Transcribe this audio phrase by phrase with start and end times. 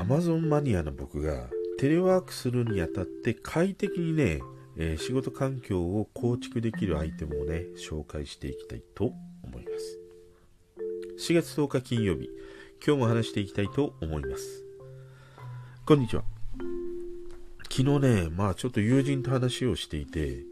[0.00, 4.40] Amazon マニアの僕がテレワークするにあたって快適にね、
[4.78, 9.12] えー、仕事環境を構築できるアイテムをね、紹介していきたいと
[9.42, 9.70] 思いま
[11.18, 11.30] す。
[11.30, 12.30] 4月10日金曜日、
[12.84, 14.64] 今日も話していきたいと思います。
[15.84, 16.24] こんにちは。
[17.70, 20.44] 昨日ね、まあちょっと友人と話をしていて、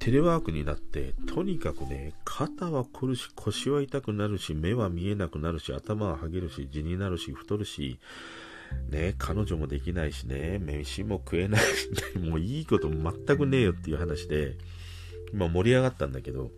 [0.00, 8.00] テレワークになって、とにかくね、肩は凝るし、腰は痛くなるし、目は見えなくなるし、頭ははげるし、地になるし、太るし、
[8.90, 11.88] ね、彼女もできないしね、飯も食えないし、
[12.18, 14.56] ね、もういいこと全くねえよっていう話で、
[15.32, 16.50] まあ盛り上がったんだけど、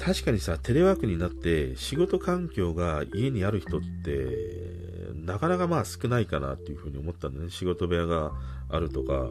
[0.00, 4.72] 確かにさ、テレワークになって仕事環境が家にある人って、
[5.14, 7.50] なかなかまあ少ないかなっていうふうに思ったんだね。
[7.50, 8.32] 仕事部屋が
[8.68, 9.30] あるとか、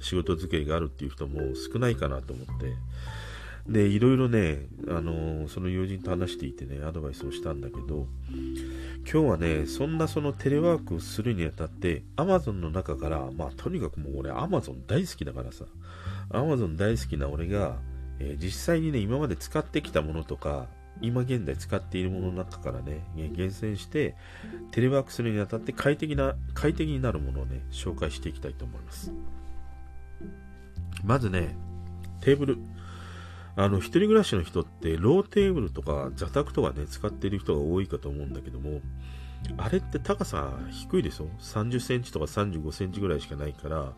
[0.00, 1.40] 仕事机があるっていう人も
[1.72, 2.74] 少ないかなと思って。
[3.68, 8.06] で、いろいろね、あのー、その友人と話していてね、アドバイスをしたんだけど、
[9.10, 15.64] 今日はね、そんなそのテレワークするにあたって、Amazon の中から、まあとにかくもう俺 Amazon 大好きだからさ、
[16.28, 17.78] Amazon 大好きな俺が、
[18.18, 20.66] えー、実際にね、今まで使ってきたものとか、
[21.00, 23.00] 今現在使っているものの中からね、
[23.34, 24.14] 厳選して、
[24.72, 29.10] テレワークするにあたって快適な、快適になるものをね、紹介していきたいと思います。
[31.02, 31.56] まずね、
[32.20, 32.58] テーブル。
[33.58, 38.80] あの、一人暮らしの人って、ローテーブルとか座卓とかね、使っている人が多いかと思うんだけども、
[39.56, 43.94] あれって高さ低いでしょ ?30 センチとか35センチぐらいしかないから、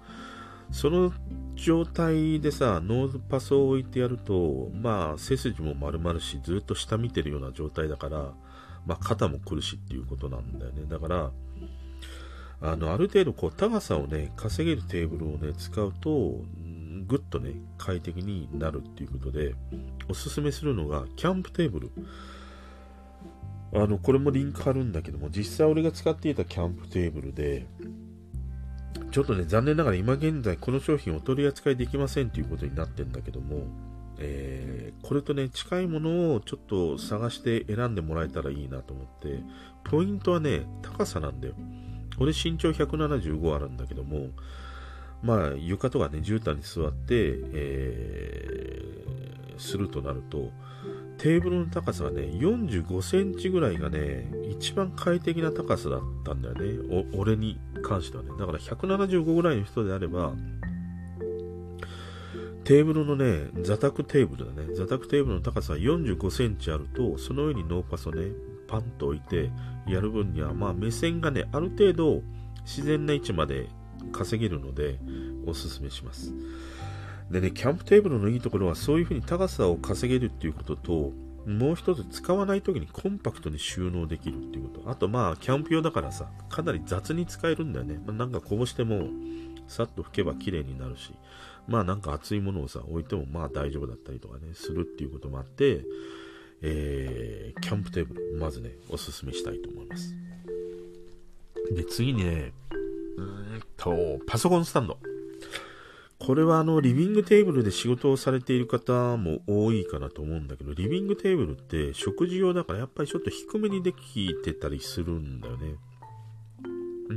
[0.73, 1.13] その
[1.57, 8.33] 状態でさ、ノートパソを置いてやると、まあ、背筋も丸まるし、ずっと下見てるような状態だから、
[8.87, 10.85] まあ、肩も苦しいっていうことなんだよね。
[10.89, 11.33] だから、
[12.63, 16.41] あの、ある程度、こう、高さをね、稼げるテーブルをね、使うと、
[17.07, 19.55] ぐっとね、快適になるっていうことで、
[20.09, 21.91] おすすめするのが、キャンプテーブル。
[23.73, 27.67] あの、これもリンク貼るんだけども、実際俺が使っていたキャンプテーブルで、
[29.13, 33.67] ちょっとね、残念ながら今現在この商品お取り扱いできませんということになってんだけども、
[34.19, 39.41] えー、これとね、近いものをちょっと探して選んでもらえたらいいなと思って、
[39.85, 41.55] ポイントはね、高さなんだよ。
[42.19, 44.29] 俺身長175あるんだけども、
[45.23, 50.51] まあ、床とかね、絨毯に座って、えー、するとなると、
[51.19, 57.07] テーブルの高さがね、45センチぐらいがね、一番快適な高さだったんだよね。
[57.15, 58.31] 俺に関してはね。
[58.39, 60.33] だから175ぐらいの人であれば、
[62.65, 64.75] テーブルのね、座卓テーブルだね。
[64.75, 68.31] 座卓テーブルの高さが45センチあると、その上にノーパスをね、
[68.67, 69.51] パンと置いて
[69.87, 72.23] やる分には、まあ目線がね、ある程度
[72.65, 73.69] 自然な位置まで
[74.13, 74.99] 稼げるので、
[75.47, 76.33] おすすめします。
[77.31, 81.13] でね、キャンプテーブルのいいところは、そういう風に高さを稼げるっていうことと、
[81.47, 84.91] もう一つ使わない時にコンパクトに収納できるっていうこと。
[84.91, 88.01] あとまあ、キャンプ用だからさ、かなり雑に使えるんだよね。
[88.05, 89.09] まあ、なんかこぼしても、
[89.69, 91.13] さっと拭けば綺麗になるし、
[91.69, 95.85] まあなんか熱いものをさ、置いてもまあ大丈夫だったりとかね、するっていうこともあって、
[96.63, 100.15] えー、キャンプテーブル、まずね、おすすめしたいと思います。
[101.71, 102.53] で、次にね、
[103.21, 104.99] うんと、パソコンスタンド。
[106.19, 115.77] これはあの、リビングテーブルで仕事をされている方も多いかなと思うんだけど、リビングテーブルって食事用だからやっぱりちょっと低めにできてたりするんだよね。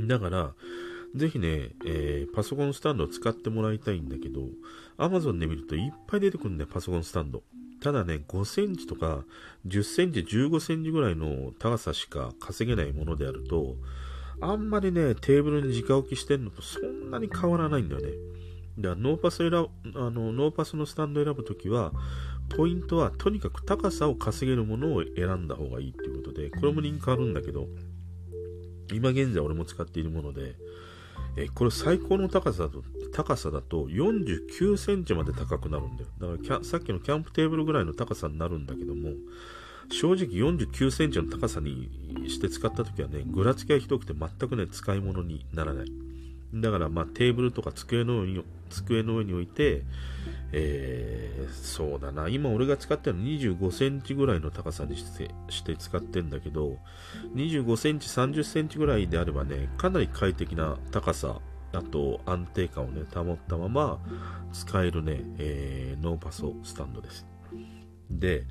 [0.06, 0.54] だから、
[1.14, 4.40] ぜひね、えー、パソコンスタンドを使ってもらいたいんだけど、
[4.98, 7.42] Amazon で見るといっぱい出てくるんだよ、パソコンスタンド。
[7.80, 9.24] ただね、5センチとか
[9.66, 13.76] 10センチ、15センチぐらいの高さしか稼げないものであると、
[14.40, 18.08] あんまりね、テーブルに直置きしてんのとそんなに変わらないんだよね。
[18.78, 21.92] だからノーパス選ぶ、あの、ノーパスのスタンド選ぶときは、
[22.56, 27.68] ポイントはとにかく高さを稼げるものを選んだ方がいいっていうことで、これもリンクあるんだけど、
[28.92, 30.56] 今現在俺も使っているもので、
[31.36, 36.36] えこれ最高の高さと、高さだと49センチまで高くなるんだよ。
[36.38, 39.10] だからさっきのキャンプテーブルぐらいの高さになるんだけども、
[39.90, 41.90] 正直49センチの高さに
[42.28, 45.92] して使った時はね、ぐらつきがひどくて全くね、使い物にならない。
[46.54, 49.82] だからまあテーブルとか机の上に机の上に置いて、
[50.52, 56.78] えー、そうだな、今俺が使ってるの25センチぐらいの高さにしてして使ってんだけど、
[57.34, 61.40] 25センチ、30センチぐらいであればね、かなり快適な高さ、
[61.72, 63.98] あと安定感をね、保ったまま
[64.52, 67.26] 使えるね、えー、ノーパソスタンドです。
[68.10, 68.44] で、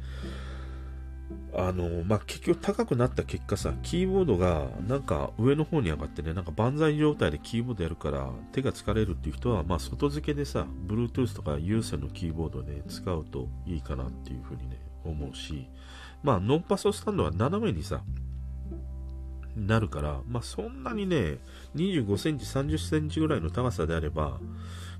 [1.56, 15.68] あの、まあ、結局高くなった結果さ、キーボードがなんか上の方に上がってね、なんか万歳状態でキーボードやるから手が疲れるっていう人は、まあ、外付けでさ、Bluetooth とか有線のキーボードで、使うといいかなっていうふうにね、思うし、
[16.24, 18.02] まあ、ノンパソスタンドは斜めにさ、
[19.56, 21.38] なるから、まあ、そんなにね、
[21.76, 24.40] 25センチ、30センチぐらいの高さであれば、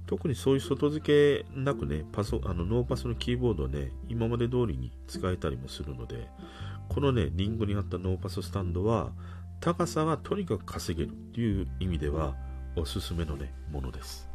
[0.06, 6.28] 特にそういう外付けなくね、パソあのノーパソのキーボードをね、今まで通りに使えたりもするので、
[6.90, 9.12] このね、リンクにあったノーパソスタンドは、
[9.60, 12.36] 高さがとにかく稼げるっていう意味では、
[12.76, 14.30] おすすめのね、ものです。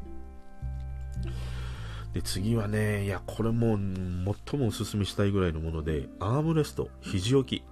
[2.15, 3.77] で、次はね、いや、これも
[4.49, 7.65] 最もおすすめしたいぐらいのもので、アームレスト、肘置き。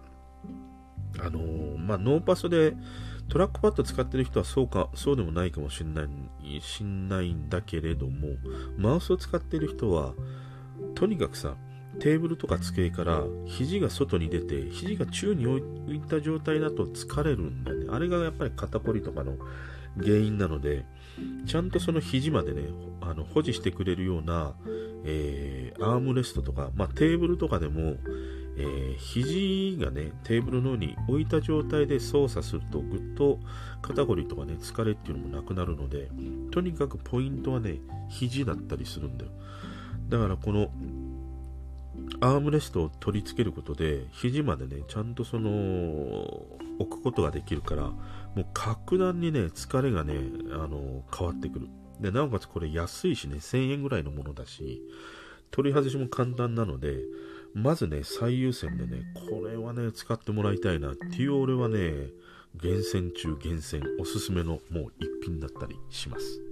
[1.19, 2.77] あのー、まあ、ノーパソで
[3.28, 8.28] トラックパッド使ってる人はそうか、そうでもないかもしれない、しんないんだけれども、
[8.76, 10.14] マウスを使ってる人は、
[10.94, 11.56] とにかくさ、
[11.99, 17.87] テーブルとか机から肘が外に出て、肘が宙に置いた状態だと疲れるんだよね。
[17.90, 19.37] あれがやっぱり肩こりとかの
[19.96, 20.84] 原因なので、
[21.46, 22.69] ちゃんとその肘までね、
[23.00, 24.55] あの保持してくれるような、
[25.05, 27.96] えー、アームレストとか、まあ、テーブルとかでも、
[28.58, 33.38] えー、肘がね、テーブルの上に置いた状態で操作すると、ぐっと
[33.82, 36.08] 肩こりとかね、疲れっていうのもなくなるので、
[36.50, 39.31] とにかくポイントはね、肘だったりするんだよ。
[40.08, 40.70] だからこの、
[42.20, 45.50] アームレストを取り付けることで、肘までね、ちゃんとその、
[46.79, 47.97] 置くことができるから、も
[48.38, 50.14] う格段にね、疲れがね、
[50.52, 51.69] あの、変わってくる。
[52.00, 54.82] で、なおかつこれ安いしね、1000円ぐらいのものだし、
[55.50, 56.99] 取り外しも簡単なので、
[57.56, 62.11] まずね、最優先でね、これはね、使ってもらいたいなっていう俺はね、
[62.55, 66.43] 厳選中厳選、おすすめのもう一品だったりします。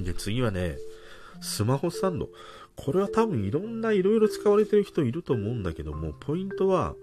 [0.00, 0.76] で、次はね、
[1.40, 2.28] スマホスタンド。
[2.76, 6.94] これは多分いろんないろいろ使われてる人いると思うんだけども、ポイントは、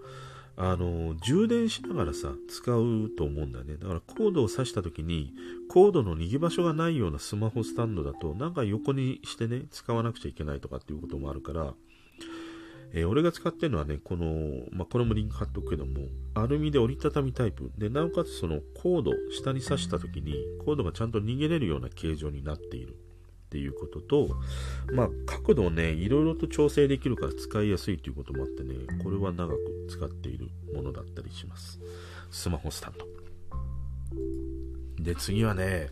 [0.57, 3.75] あの、充電しながらさ、使うと思うんだよね。
[3.75, 5.34] だからコードを挿した時に、
[5.69, 11.74] コードの逃げ場所がないようなスマホスタンドだと、なんか横にしてね、使わなくちゃいけないとかっていうこともあるから、
[12.94, 17.72] えー、俺が使ってるのはね、この、まあ、これもリンク貼っとくけども、アルミで折りたたみタイプ。
[17.78, 22.96] で、なおかつそのコード、下に挿した時に、コードがちゃんと逃げれるような形状になっている。
[23.56, 24.36] っていうことと、
[24.92, 31.80] まあ、角度をね、いろいろと調整できるから使いやすいということもあってね、これは長く使っているものだったりします。
[32.30, 33.06] スマホスタンド。
[35.02, 35.88] で、次はね、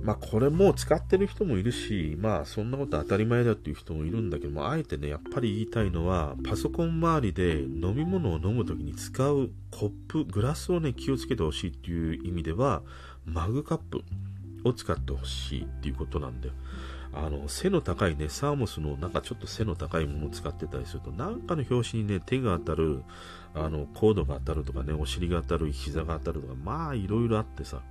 [0.00, 12.82] まあこれも使ってる人もいるし、まあそんなこと当たり前だっていう人もいるんだけども、あえてね、やっぱり言いたいのは、パソコン周りで飲み物を飲むときに使うコップ、グラスをね、気をつけてほしいっていう意味では、
[13.24, 14.02] マグカップ。
[14.64, 16.54] を使ってほしいっていうことなんだよ。
[17.12, 23.04] あの、背の高いね、サーモスのなんかちょっと背の高いものを使ってたりすると、なんかの拍子にね、手が当たる、
[23.54, 27.82] あの、コードが当たるとかね、お尻が当たる、膝が当たるとか、まあ、いろいろあってさ、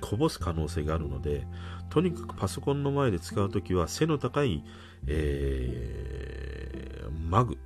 [0.00, 1.46] こぼす可能性があるので、
[1.90, 4.64] とにかくパソコンの前で使うときは、背の高い、
[5.06, 7.58] えー、マグ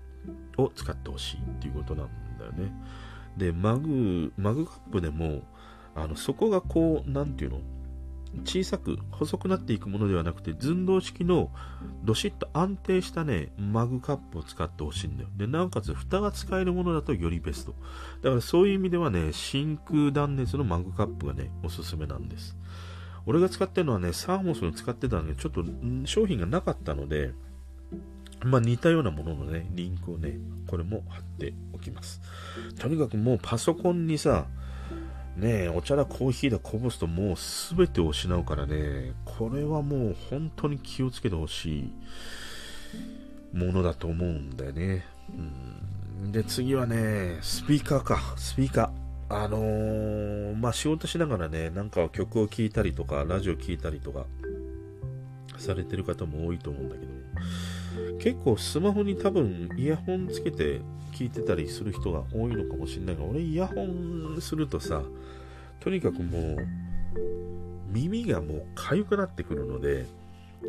[0.57, 2.73] を使ってほしいっていうことなんだよね。
[3.37, 5.43] で、マグ、マグカップでも、
[5.95, 7.61] あの、そこがこう、なんていうの？
[8.45, 11.51] 小さく細くなっていくものではなくて寸胴式の
[12.05, 15.29] どしっと安定したねマグカップを使ってほしいんだよ。
[15.37, 17.75] でなおかつ蓋が使えるものだとよりベスト。
[18.23, 22.57] だからそういう意味ではね真空断熱のマグカップがねおすすめなんです。
[23.25, 25.65] 俺が使ってるのはねサーモスの使ってたんでちょっと
[26.05, 27.33] 商品がなかったので
[28.45, 32.21] まあ似たようなもののねリンクをねこれも貼っておきます。
[32.79, 34.47] とにかくもうパソコンにさ
[35.37, 37.37] ねえ、お茶だコーヒーだこぼすともう
[37.77, 41.93] 全てを失うからね、これはもう本当に気をつけてほしい
[43.57, 45.05] ものだと思うんだよね。
[46.23, 49.07] うん、で、次はね、スピーカーか、スピーカー。
[49.29, 54.25] あのー、まあ、仕事しながらね、なんか曲を聴いたりとか、ラジオ聴いたりとか、
[55.59, 57.13] されてる方も多いと思うんだけど、
[58.19, 60.81] 結構スマホに多分イヤホンつけて
[61.13, 65.03] 聞いてたりする人が多いのかもしれないが、俺イヤホンするとさ、
[65.81, 66.57] とにかくもう、
[67.91, 70.07] 耳がもう痒くなってくるので、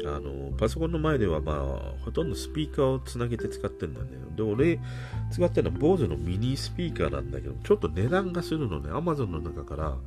[0.05, 4.12] あの、パソコンの前ではまあ、ほとんどスピーカーをつなげて使ってるんだよね。
[4.36, 4.79] で、俺、
[5.31, 9.98] 使ってるのは BOSE のミニスピーカーなんだけど、ちょっと値段がするのね、Amazon の中から、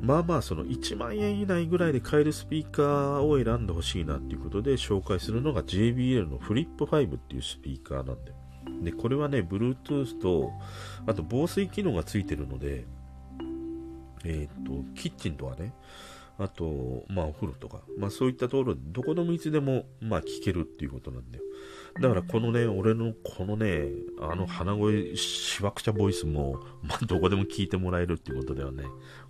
[0.00, 8.32] まあまあ、その1万円以内ぐらいで買えるスピーカーを選んでほしいなっていうことで紹介するのが JBL のフリップ5っていうスピーカーなんで。
[8.82, 10.52] で、これはね、Bluetooth と、
[11.06, 12.86] あと防水機能がついてるので、
[14.24, 15.72] えっ、と、キッチンとはね、
[16.40, 21.44] あと、まあ、お風呂とか、まあ、そういったところで、どこでもいつでも、まあ、聞けるっていうことなんだよ。
[22.00, 23.88] だから、このね、俺の、このね、
[24.22, 28.84] あの鼻声、しわくちゃボイスも、まあ、どこでも聞いてもらえるっていうことではね、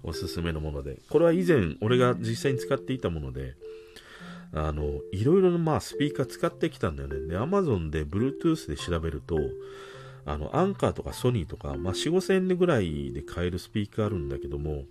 [0.05, 3.57] おすすめのもので、これは以前、俺が実際に使っていたもので、
[4.53, 7.27] あの、いろいろな、まあ、スピーカー使ってきたんだよね。
[7.27, 9.37] で、Amazon で Bluetooth で調べると、
[10.27, 14.85] あの、アンカーとかソニーとか、まあ、4、5千円ぐらいで買えるスピーカーあるんだけども、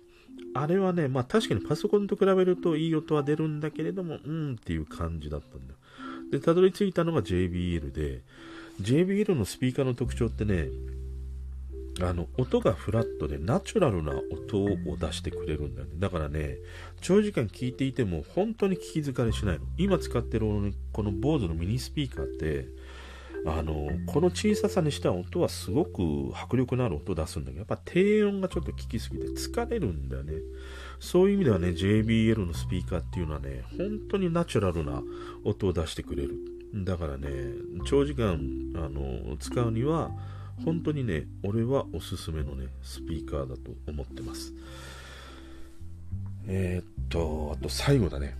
[0.54, 5.78] あれはね、まあ確かにパソコンと比べるといい音は出るんだけれども、うんっていう感じだったんだよ。
[6.30, 8.22] で、たどり着いたのが JBL で、
[8.80, 10.68] JBL のスピーカーの特徴ってね、
[12.02, 15.94] あの、音がフラットでナチュラルな音を出してくれるんだよね。
[15.98, 16.56] だからね、
[17.00, 19.66] 長時間聴いていても本当に聞き疲れしないの。
[19.76, 20.46] 今使ってる
[20.92, 22.68] この BOSE のミニスピーカーって、
[23.46, 30.34] あの、この小ささにしては音はすごく迫力のある音を出すんだけど、やっぱ低音がちょっと効きすぎて疲れるんだよね。
[30.98, 35.02] そういう意味ではね、JBL のスピーカーっていうのはね、本当にナチュラルな
[35.44, 36.36] 音を出してくれる。
[36.74, 37.28] だからね、
[37.86, 38.38] 長時間、
[38.76, 40.10] あの、使うには、
[40.64, 44.52] 本当にね、俺はおすすめのね、スピーカーだと思ってます。
[46.46, 48.36] えー、っと、あと最後だね。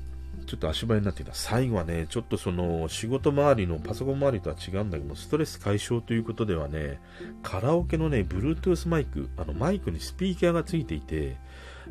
[0.50, 1.32] ちょっと足早になってきた。
[1.32, 7.00] 最後はね、ちょっとその仕事周りのパソコン周りとは違うんだけどストレス解消ということではね、
[7.44, 11.36] カラオケのね、Bluetooth マイク、あのマイクにスピーカーがついていて、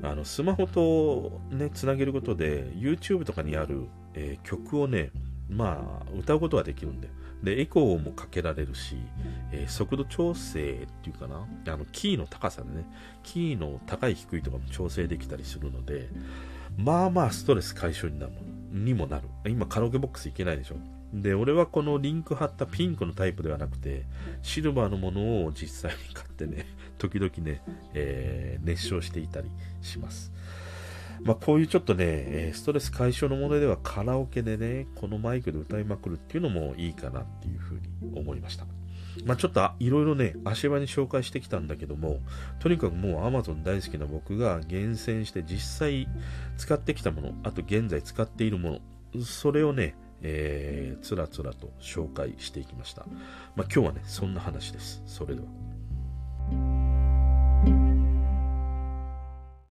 [0.04, 5.12] あのスマホとね、つなげることで YouTube とかにある、えー、曲をね、
[5.50, 7.08] まあ、歌うことができるんで。
[7.42, 8.98] で、エコーもかけられるし、
[9.54, 12.86] えー、速度調整っていうかな、あの、キーの高さでね、
[13.24, 16.10] キーの高い低いとかも調整できたりするので、
[16.80, 18.34] まあまあストレス解消になる
[18.72, 19.28] にもなる。
[19.48, 20.76] 今カラオケボックス行けないでしょ。
[21.14, 24.06] で、俺はこのリンク貼ったピンクのタイプではなくて、
[24.42, 26.66] シルバーのものを実際に買ってね、
[26.98, 27.62] 時々ね、
[27.94, 29.50] えー、熱唱していたり
[29.82, 30.32] します。
[31.22, 38.66] まあ、こういうちょっとね、ストレス解消のものではカラオケでね、このマイクで歌いまくるっていうのもいいかなっていうふうに思いました。
[39.26, 42.20] まあ、ちょっといろいろね、足場に紹介してきたんだけども、
[42.60, 46.08] とにかくもう Amazon 大好きな僕が厳選して実際
[46.58, 48.82] 使ってきたもの、あと現在使っているも
[49.16, 53.06] の、それをね、えー、つらつらと紹介していきました。
[53.56, 55.02] まあ、今日はね、そんな話です。
[55.06, 56.79] それでは。